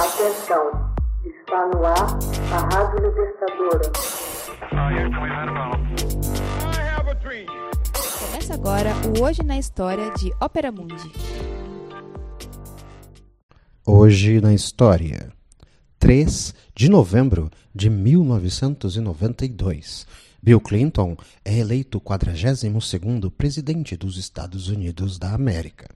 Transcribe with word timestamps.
Atenção, 0.00 0.64
está 1.26 1.68
no 1.74 1.84
ar 1.84 2.18
a 2.50 2.58
Rádio 2.74 3.06
Libertadora. 3.06 3.92
Começa 8.18 8.54
agora 8.54 8.94
o 9.06 9.20
Hoje 9.22 9.42
na 9.42 9.58
História 9.58 10.10
de 10.14 10.32
Ópera 10.40 10.72
Mundi. 10.72 11.12
Hoje 13.84 14.40
na 14.40 14.54
História, 14.54 15.30
3 15.98 16.54
de 16.74 16.88
novembro 16.88 17.50
de 17.74 17.90
1992. 17.90 20.06
Bill 20.42 20.62
Clinton 20.62 21.14
é 21.44 21.58
eleito 21.58 22.00
42º 22.00 23.30
presidente 23.30 23.98
dos 23.98 24.16
Estados 24.16 24.68
Unidos 24.68 25.18
da 25.18 25.34
América. 25.34 25.90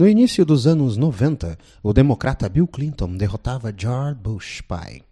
No 0.00 0.08
início 0.08 0.46
dos 0.46 0.66
anos 0.66 0.96
90, 0.96 1.58
o 1.82 1.92
democrata 1.92 2.48
Bill 2.48 2.66
Clinton 2.66 3.18
derrotava 3.18 3.70
George 3.76 4.18
Bush 4.18 4.62
pai 4.62 5.02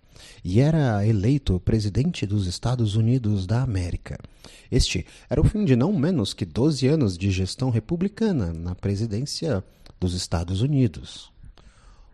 e 0.42 0.60
era 0.60 1.06
eleito 1.06 1.60
presidente 1.60 2.24
dos 2.24 2.46
Estados 2.46 2.96
Unidos 2.96 3.46
da 3.46 3.60
América. 3.60 4.18
Este 4.72 5.04
era 5.28 5.42
o 5.42 5.44
fim 5.44 5.66
de 5.66 5.76
não 5.76 5.92
menos 5.92 6.32
que 6.32 6.46
12 6.46 6.88
anos 6.88 7.18
de 7.18 7.30
gestão 7.30 7.68
republicana 7.68 8.50
na 8.54 8.74
presidência 8.74 9.62
dos 10.00 10.14
Estados 10.14 10.62
Unidos. 10.62 11.30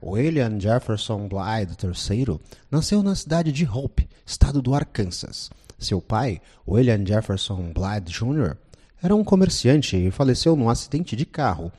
William 0.02 0.58
Jefferson 0.58 1.28
Blythe 1.28 1.76
III 1.80 2.40
nasceu 2.68 3.04
na 3.04 3.14
cidade 3.14 3.52
de 3.52 3.64
Hope, 3.64 4.08
estado 4.26 4.60
do 4.60 4.74
Arkansas. 4.74 5.48
Seu 5.78 6.00
pai, 6.00 6.42
William 6.66 7.06
Jefferson 7.06 7.72
Blythe 7.72 8.10
Jr., 8.10 8.56
era 9.00 9.14
um 9.14 9.22
comerciante 9.22 9.96
e 9.96 10.10
faleceu 10.10 10.56
num 10.56 10.68
acidente 10.68 11.14
de 11.14 11.24
carro 11.24 11.70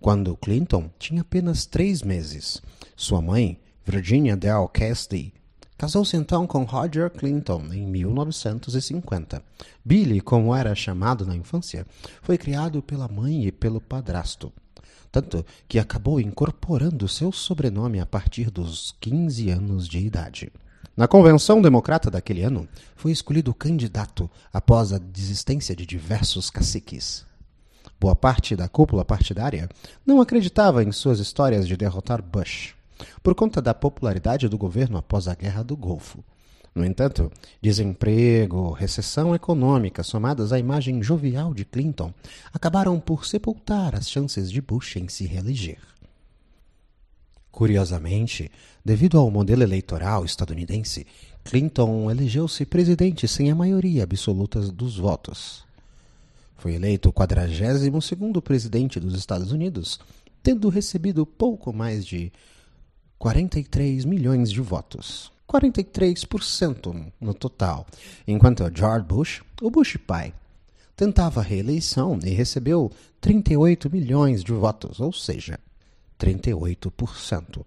quando 0.00 0.36
Clinton 0.36 0.90
tinha 0.98 1.22
apenas 1.22 1.66
três 1.66 2.02
meses. 2.02 2.62
Sua 2.96 3.20
mãe, 3.20 3.58
Virginia 3.84 4.36
Dell 4.36 4.68
Cassidy, 4.68 5.32
casou-se 5.76 6.16
então 6.16 6.46
com 6.46 6.64
Roger 6.64 7.10
Clinton 7.10 7.68
em 7.72 7.86
1950. 7.86 9.42
Billy, 9.84 10.20
como 10.20 10.54
era 10.54 10.74
chamado 10.74 11.24
na 11.24 11.36
infância, 11.36 11.86
foi 12.22 12.36
criado 12.36 12.82
pela 12.82 13.08
mãe 13.08 13.46
e 13.46 13.52
pelo 13.52 13.80
padrasto. 13.80 14.52
Tanto 15.10 15.44
que 15.66 15.78
acabou 15.78 16.20
incorporando 16.20 17.08
seu 17.08 17.32
sobrenome 17.32 17.98
a 17.98 18.06
partir 18.06 18.50
dos 18.50 18.94
15 19.00 19.50
anos 19.50 19.88
de 19.88 19.98
idade. 19.98 20.52
Na 20.98 21.06
convenção 21.06 21.62
democrata 21.62 22.10
daquele 22.10 22.42
ano, 22.42 22.68
foi 22.96 23.12
escolhido 23.12 23.54
candidato 23.54 24.28
após 24.52 24.92
a 24.92 24.98
desistência 24.98 25.74
de 25.76 25.86
diversos 25.86 26.50
caciques. 26.50 27.24
Boa 28.00 28.14
parte 28.14 28.54
da 28.54 28.68
cúpula 28.68 29.04
partidária 29.04 29.68
não 30.06 30.20
acreditava 30.20 30.84
em 30.84 30.92
suas 30.92 31.18
histórias 31.18 31.66
de 31.66 31.76
derrotar 31.76 32.22
Bush, 32.22 32.74
por 33.24 33.34
conta 33.34 33.60
da 33.60 33.74
popularidade 33.74 34.48
do 34.48 34.56
governo 34.56 34.96
após 34.96 35.26
a 35.26 35.34
Guerra 35.34 35.64
do 35.64 35.76
Golfo. 35.76 36.22
No 36.72 36.84
entanto, 36.84 37.28
desemprego, 37.60 38.70
recessão 38.70 39.34
econômica, 39.34 40.04
somadas 40.04 40.52
à 40.52 40.60
imagem 40.60 41.02
jovial 41.02 41.52
de 41.52 41.64
Clinton, 41.64 42.14
acabaram 42.52 43.00
por 43.00 43.26
sepultar 43.26 43.96
as 43.96 44.08
chances 44.08 44.48
de 44.48 44.60
Bush 44.60 44.94
em 44.94 45.08
se 45.08 45.26
reeleger. 45.26 45.80
Curiosamente, 47.50 48.48
devido 48.84 49.18
ao 49.18 49.28
modelo 49.28 49.64
eleitoral 49.64 50.24
estadunidense, 50.24 51.04
Clinton 51.42 52.08
elegeu-se 52.08 52.64
presidente 52.64 53.26
sem 53.26 53.50
a 53.50 53.56
maioria 53.56 54.04
absoluta 54.04 54.60
dos 54.60 54.98
votos. 54.98 55.66
Foi 56.58 56.74
eleito 56.74 57.08
o 57.08 57.12
42º 57.12 58.42
presidente 58.42 58.98
dos 58.98 59.14
Estados 59.14 59.52
Unidos, 59.52 59.98
tendo 60.42 60.68
recebido 60.68 61.24
pouco 61.24 61.72
mais 61.72 62.04
de 62.04 62.32
43 63.16 64.04
milhões 64.04 64.50
de 64.50 64.60
votos. 64.60 65.32
43% 65.48 67.10
no 67.18 67.32
total, 67.32 67.86
enquanto 68.26 68.70
George 68.76 69.06
Bush, 69.06 69.42
o 69.62 69.70
Bush 69.70 69.96
pai, 69.96 70.34
tentava 70.94 71.40
a 71.40 71.44
reeleição 71.44 72.18
e 72.22 72.30
recebeu 72.30 72.92
38 73.20 73.88
milhões 73.90 74.44
de 74.44 74.52
votos, 74.52 75.00
ou 75.00 75.12
seja, 75.12 75.58
38%. 76.18 77.64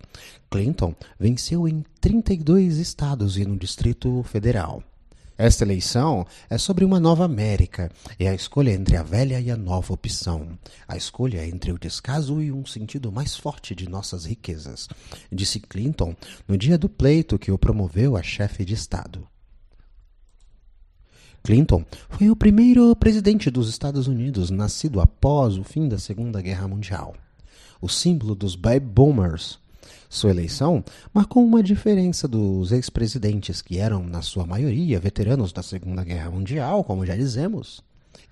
Clinton 0.49 0.93
venceu 1.17 1.67
em 1.67 1.83
32 1.99 2.77
estados 2.77 3.37
e 3.37 3.45
no 3.45 3.57
Distrito 3.57 4.21
Federal. 4.23 4.83
Esta 5.41 5.63
eleição 5.63 6.23
é 6.51 6.55
sobre 6.59 6.85
uma 6.85 6.99
nova 6.99 7.25
América. 7.25 7.91
É 8.19 8.29
a 8.29 8.35
escolha 8.35 8.69
entre 8.69 8.95
a 8.95 9.01
velha 9.01 9.39
e 9.39 9.49
a 9.49 9.57
nova 9.57 9.91
opção. 9.91 10.49
A 10.87 10.95
escolha 10.95 11.43
entre 11.47 11.71
o 11.71 11.79
descaso 11.79 12.39
e 12.43 12.51
um 12.51 12.63
sentido 12.63 13.11
mais 13.11 13.35
forte 13.35 13.73
de 13.73 13.89
nossas 13.89 14.25
riquezas, 14.25 14.87
disse 15.31 15.59
Clinton 15.59 16.15
no 16.47 16.55
dia 16.55 16.77
do 16.77 16.87
pleito 16.87 17.39
que 17.39 17.51
o 17.51 17.57
promoveu 17.57 18.15
a 18.15 18.21
chefe 18.21 18.63
de 18.63 18.75
Estado. 18.75 19.27
Clinton 21.41 21.83
foi 22.07 22.29
o 22.29 22.35
primeiro 22.35 22.95
presidente 22.95 23.49
dos 23.49 23.67
Estados 23.67 24.05
Unidos 24.05 24.51
nascido 24.51 25.01
após 25.01 25.57
o 25.57 25.63
fim 25.63 25.87
da 25.87 25.97
Segunda 25.97 26.39
Guerra 26.39 26.67
Mundial. 26.67 27.15
O 27.81 27.89
símbolo 27.89 28.35
dos 28.35 28.55
Baby 28.55 28.85
Boomers 28.85 29.59
sua 30.09 30.31
eleição 30.31 30.83
marcou 31.13 31.43
uma 31.43 31.63
diferença 31.63 32.27
dos 32.27 32.71
ex-presidentes, 32.71 33.61
que 33.61 33.77
eram, 33.77 34.03
na 34.03 34.21
sua 34.21 34.45
maioria, 34.45 34.99
veteranos 34.99 35.51
da 35.53 35.63
Segunda 35.63 36.03
Guerra 36.03 36.31
Mundial, 36.31 36.83
como 36.83 37.05
já 37.05 37.15
dizemos, 37.15 37.83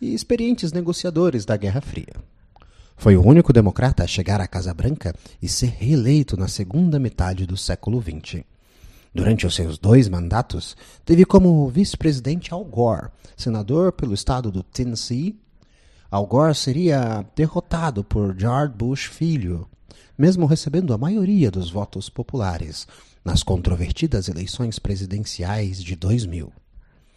e 0.01 0.13
experientes 0.13 0.71
negociadores 0.71 1.45
da 1.45 1.57
Guerra 1.57 1.81
Fria. 1.81 2.13
Foi 2.97 3.15
o 3.15 3.25
único 3.25 3.53
democrata 3.53 4.03
a 4.03 4.07
chegar 4.07 4.41
à 4.41 4.47
Casa 4.47 4.73
Branca 4.73 5.15
e 5.41 5.47
ser 5.47 5.73
reeleito 5.77 6.35
na 6.35 6.49
segunda 6.49 6.99
metade 6.99 7.45
do 7.45 7.55
século 7.55 8.01
XX. 8.01 8.43
Durante 9.13 9.47
os 9.47 9.55
seus 9.55 9.77
dois 9.77 10.09
mandatos, 10.09 10.75
teve 11.05 11.23
como 11.23 11.67
vice-presidente 11.69 12.53
Al 12.53 12.65
Gore, 12.65 13.07
senador 13.37 13.93
pelo 13.93 14.13
estado 14.13 14.51
do 14.51 14.61
Tennessee. 14.61 15.39
Al 16.11 16.27
Gore 16.27 16.53
seria 16.53 17.25
derrotado 17.35 18.03
por 18.03 18.37
George 18.37 18.73
Bush 18.75 19.07
filho, 19.07 19.65
mesmo 20.19 20.45
recebendo 20.45 20.93
a 20.93 20.97
maioria 20.97 21.49
dos 21.49 21.71
votos 21.71 22.09
populares 22.09 22.85
nas 23.23 23.41
controvertidas 23.41 24.27
eleições 24.27 24.77
presidenciais 24.77 25.81
de 25.81 25.95
2000. 25.95 26.51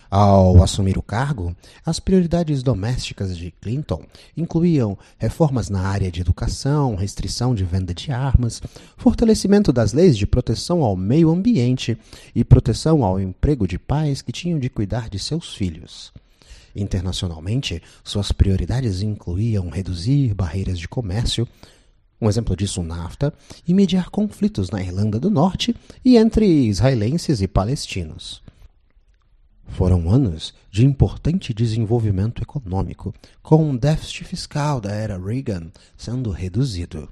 Ao 0.09 0.63
assumir 0.63 0.97
o 0.99 1.03
cargo, 1.03 1.57
as 1.85 1.99
prioridades 1.99 2.63
domésticas 2.63 3.37
de 3.37 3.51
Clinton 3.51 4.05
incluíam 4.37 4.97
reformas 5.19 5.69
na 5.69 5.81
área 5.81 6.13
de 6.13 6.21
educação, 6.21 6.95
restrição 6.95 7.55
de 7.55 7.65
venda 7.65 7.93
de 7.93 8.13
armas, 8.13 8.63
fortalecimento 8.97 9.73
das 9.73 9.93
leis 9.93 10.17
de 10.17 10.27
proteção 10.27 10.85
ao 10.85 10.95
meio 10.95 11.31
ambiente 11.31 11.99
e 12.35 12.45
proteção 12.45 13.03
ao 13.03 13.19
emprego 13.19 13.67
de 13.67 13.79
pais 13.79 14.23
que 14.23 14.31
tinham 14.31 14.61
de 14.61 14.69
cuidar 14.69 15.09
de 15.09 15.19
seus 15.19 15.55
filhos. 15.55 16.13
Internacionalmente, 16.77 17.83
suas 18.05 18.33
prioridades 18.33 19.03
incluíam 19.03 19.71
reduzir 19.71 20.35
barreiras 20.35 20.79
de 20.79 20.87
comércio, 20.87 21.49
um 22.23 22.29
exemplo 22.29 22.57
disso, 22.57 22.81
o 22.81 22.85
NAFTA, 22.85 23.35
e 23.67 23.75
mediar 23.75 24.09
conflitos 24.09 24.71
na 24.71 24.81
Irlanda 24.81 25.19
do 25.19 25.29
Norte 25.29 25.75
e 26.05 26.17
entre 26.17 26.47
israelenses 26.47 27.43
e 27.43 27.49
palestinos. 27.49 28.41
Foram 29.67 30.09
anos 30.09 30.55
de 30.71 30.87
importante 30.87 31.53
desenvolvimento 31.53 32.41
econômico, 32.41 33.13
com 33.43 33.69
o 33.69 33.77
déficit 33.77 34.23
fiscal 34.25 34.81
da 34.81 34.93
era 34.93 35.19
Reagan 35.19 35.73
sendo 35.97 36.31
reduzido. 36.31 37.09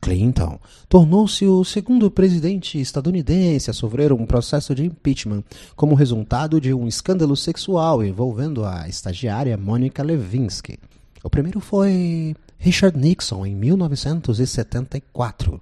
Clinton 0.00 0.58
tornou-se 0.88 1.46
o 1.46 1.62
segundo 1.62 2.10
presidente 2.10 2.80
estadunidense 2.80 3.70
a 3.70 3.74
sofrer 3.74 4.12
um 4.12 4.26
processo 4.26 4.74
de 4.74 4.84
impeachment 4.84 5.44
como 5.76 5.94
resultado 5.94 6.60
de 6.60 6.74
um 6.74 6.88
escândalo 6.88 7.36
sexual 7.36 8.02
envolvendo 8.02 8.64
a 8.64 8.88
estagiária 8.88 9.56
Monica 9.56 10.02
Lewinsky. 10.02 10.78
O 11.22 11.28
primeiro 11.28 11.60
foi 11.60 12.34
Richard 12.62 12.98
Nixon 12.98 13.46
em 13.46 13.56
1974. 13.56 15.58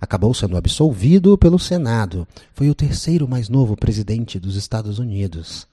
Acabou 0.00 0.32
sendo 0.32 0.56
absolvido 0.56 1.36
pelo 1.36 1.58
Senado. 1.58 2.28
Foi 2.54 2.70
o 2.70 2.76
terceiro 2.76 3.26
mais 3.26 3.48
novo 3.48 3.76
presidente 3.76 4.38
dos 4.38 4.54
Estados 4.54 5.00
Unidos. 5.00 5.66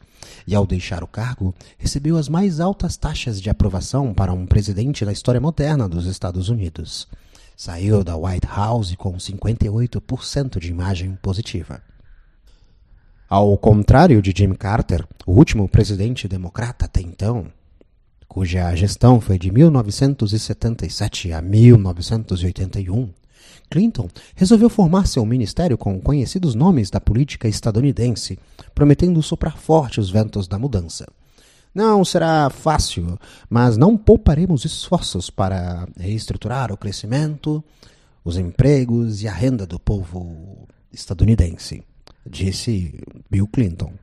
E 0.48 0.56
ao 0.56 0.66
deixar 0.66 1.04
o 1.04 1.08
cargo, 1.08 1.54
recebeu 1.78 2.18
as 2.18 2.28
mais 2.28 2.60
altas 2.60 2.98
taxas 2.98 3.40
de 3.40 3.48
aprovação 3.48 4.12
para 4.12 4.34
um 4.34 4.48
presidente 4.48 5.06
na 5.06 5.12
história 5.12 5.40
moderna 5.40 5.88
dos 5.88 6.08
Estados 6.08 6.50
Unidos. 6.50 7.08
Saiu 7.56 8.04
da 8.04 8.18
White 8.18 8.48
House 8.48 8.96
com 8.96 9.16
58% 9.16 10.58
de 10.58 10.72
imagem 10.72 11.16
positiva. 11.22 11.80
Ao 13.30 13.56
contrário 13.56 14.20
de 14.20 14.34
Jimmy 14.36 14.58
Carter, 14.58 15.06
o 15.28 15.34
último 15.34 15.70
presidente 15.70 16.28
democrata 16.28 16.86
até 16.86 17.02
então, 17.02 17.52
cuja 18.34 18.76
gestão 18.76 19.22
foi 19.22 19.38
de 19.38 19.52
1977 19.52 21.32
a 21.32 21.40
1981, 21.40 23.10
Clinton 23.70 24.10
resolveu 24.36 24.72
formar 24.72 25.06
seu 25.06 25.24
ministério 25.24 25.78
com 25.78 26.02
conhecidos 26.02 26.56
nomes 26.56 26.90
da 26.90 27.00
política 27.00 27.48
estadunidense, 27.48 28.40
prometendo 28.74 29.22
soprar 29.22 29.56
forte 29.56 30.00
os 30.00 30.10
ventos 30.10 30.48
da 30.48 30.58
mudança. 30.58 31.06
Não 31.76 32.04
será 32.04 32.50
fácil, 32.50 33.20
mas 33.48 33.78
não 33.78 33.96
pouparemos 33.96 34.66
esforços 34.66 35.30
para 35.30 35.88
reestruturar 35.96 36.72
o 36.72 36.78
crescimento, 36.78 37.64
os 38.26 38.36
empregos 38.36 39.22
e 39.22 39.28
a 39.28 39.32
renda 39.32 39.68
do 39.68 39.80
povo 39.80 40.68
estadunidense, 40.92 41.84
disse 42.26 43.00
Bill 43.30 43.46
Clinton. 43.46 43.94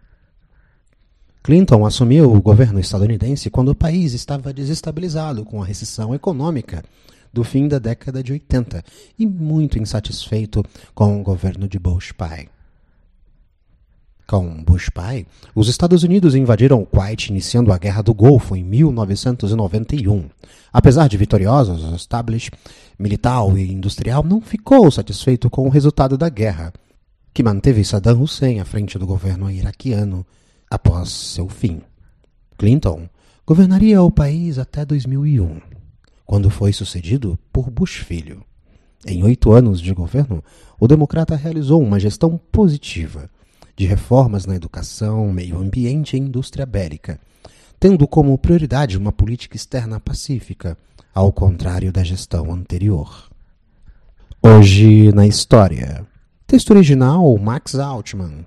Clinton 1.43 1.87
assumiu 1.87 2.33
o 2.33 2.43
governo 2.43 2.79
estadunidense 2.79 3.49
quando 3.49 3.71
o 3.71 3.75
país 3.75 4.13
estava 4.13 4.53
desestabilizado 4.53 5.45
com 5.45 5.63
a 5.63 5.67
recessão 5.67 6.15
econômica 6.15 6.85
do 7.33 7.43
fim 7.43 7.67
da 7.67 7.79
década 7.79 8.23
de 8.23 8.33
80 8.33 8.85
e 9.19 9.27
muito 9.27 9.79
insatisfeito 9.79 10.63
com 10.95 11.19
o 11.19 11.23
governo 11.23 11.67
de 11.67 11.79
Bush 11.79 12.13
pai. 12.13 12.49
Com 14.27 14.63
Bush 14.63 14.91
pai, 14.91 15.27
os 15.55 15.69
Estados 15.69 16.03
Unidos 16.03 16.35
invadiram 16.35 16.83
o 16.83 16.87
Kuwait, 16.87 17.31
iniciando 17.31 17.73
a 17.73 17.79
Guerra 17.79 18.03
do 18.03 18.15
Golfo 18.15 18.55
em 18.55 18.63
1991. 18.63 20.29
Apesar 20.73 21.09
de 21.09 21.17
vitoriosos, 21.17 21.83
o 21.83 21.97
establishment 21.97 22.59
militar 22.99 23.43
e 23.57 23.73
industrial 23.73 24.23
não 24.23 24.41
ficou 24.41 24.89
satisfeito 24.91 25.49
com 25.49 25.67
o 25.67 25.71
resultado 25.71 26.17
da 26.19 26.29
guerra, 26.29 26.73
que 27.33 27.43
manteve 27.43 27.83
Saddam 27.83 28.23
Hussein 28.23 28.61
à 28.61 28.65
frente 28.65 28.99
do 28.99 29.07
governo 29.07 29.51
iraquiano 29.51 30.25
após 30.71 31.11
seu 31.11 31.49
fim. 31.49 31.83
Clinton 32.57 33.09
governaria 33.45 34.01
o 34.01 34.11
país 34.11 34.59
até 34.59 34.85
2001, 34.85 35.61
quando 36.25 36.49
foi 36.49 36.73
sucedido 36.73 37.39
por 37.53 37.69
Bush 37.69 37.97
filho. 37.97 38.45
Em 39.05 39.25
oito 39.25 39.51
anos 39.51 39.81
de 39.81 39.93
governo, 39.93 40.45
o 40.79 40.87
democrata 40.87 41.35
realizou 41.35 41.83
uma 41.83 41.99
gestão 41.99 42.39
positiva 42.53 43.29
de 43.75 43.87
reformas 43.87 44.47
na 44.47 44.55
educação, 44.55 45.33
meio 45.33 45.59
ambiente 45.59 46.17
e 46.17 46.21
indústria 46.21 46.67
bélica, 46.67 47.19
tendo 47.81 48.07
como 48.07 48.37
prioridade 48.37 48.99
uma 48.99 49.11
política 49.11 49.57
externa 49.57 49.99
pacífica, 49.99 50.77
ao 51.15 51.33
contrário 51.33 51.91
da 51.91 52.05
gestão 52.05 52.53
anterior. 52.53 53.31
Hoje 54.43 55.11
na 55.13 55.27
história. 55.27 56.07
Texto 56.47 56.71
original 56.71 57.37
Max 57.39 57.75
Altman. 57.75 58.47